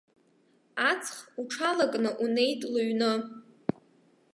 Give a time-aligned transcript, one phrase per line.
[0.89, 3.13] Аҵх уҽалакны унеит лыҩны.